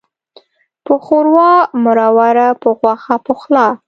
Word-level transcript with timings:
په 0.85 0.93
ښوروا 1.03 1.53
مروره، 1.83 2.47
په 2.61 2.69
غوښه 2.79 3.15
پخلا. 3.25 3.67